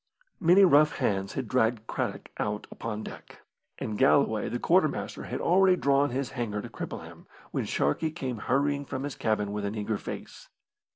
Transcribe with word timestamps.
Many 0.39 0.65
rough 0.65 0.97
hands 0.97 1.33
had 1.33 1.47
dragged 1.47 1.85
Craddock 1.85 2.29
out 2.39 2.65
upon 2.71 3.03
deck, 3.03 3.41
and 3.77 3.99
Galloway, 3.99 4.49
the 4.49 4.57
quartermaster, 4.57 5.25
had 5.25 5.39
already 5.39 5.75
drawn 5.75 6.09
his 6.09 6.31
hanger 6.31 6.59
to 6.59 6.69
cripple 6.69 7.05
him, 7.05 7.27
when 7.51 7.65
Sharkey 7.65 8.09
came 8.09 8.39
hurrying 8.39 8.83
from 8.83 9.03
his 9.03 9.13
cabin 9.13 9.51
with 9.51 9.63
an 9.63 9.75
eager 9.75 9.99
face. 9.99 10.49